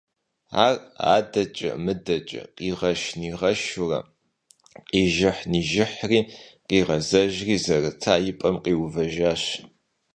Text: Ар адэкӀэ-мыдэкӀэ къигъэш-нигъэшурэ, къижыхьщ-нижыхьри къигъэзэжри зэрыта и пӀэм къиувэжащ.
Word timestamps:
Ар 0.65 0.75
адэкӀэ-мыдэкӀэ 1.15 2.41
къигъэш-нигъэшурэ, 2.55 3.99
къижыхьщ-нижыхьри 4.89 6.21
къигъэзэжри 6.67 7.55
зэрыта 7.65 8.13
и 8.29 8.31
пӀэм 8.39 8.55
къиувэжащ. 8.63 9.43